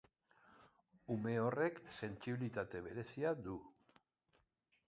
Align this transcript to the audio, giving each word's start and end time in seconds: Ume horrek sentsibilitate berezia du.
Ume 1.15 1.33
horrek 1.43 1.77
sentsibilitate 1.99 2.83
berezia 2.89 3.35
du. 3.49 3.63